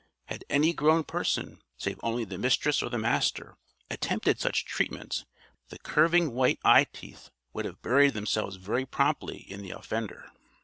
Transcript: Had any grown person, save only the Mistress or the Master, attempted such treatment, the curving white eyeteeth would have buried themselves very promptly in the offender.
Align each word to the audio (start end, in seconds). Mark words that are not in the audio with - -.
Had 0.25 0.43
any 0.49 0.73
grown 0.73 1.03
person, 1.03 1.61
save 1.77 1.99
only 2.01 2.23
the 2.23 2.39
Mistress 2.39 2.81
or 2.81 2.89
the 2.89 2.97
Master, 2.97 3.55
attempted 3.91 4.39
such 4.39 4.65
treatment, 4.65 5.25
the 5.69 5.77
curving 5.77 6.31
white 6.31 6.57
eyeteeth 6.65 7.29
would 7.53 7.65
have 7.65 7.83
buried 7.83 8.15
themselves 8.15 8.55
very 8.55 8.87
promptly 8.87 9.37
in 9.47 9.61
the 9.61 9.69
offender. 9.69 10.31